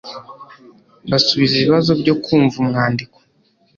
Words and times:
basubiza 1.11 1.53
ibibazo 1.57 1.91
byo 2.01 2.13
kumva 2.23 2.55
umwandiko 2.63 3.17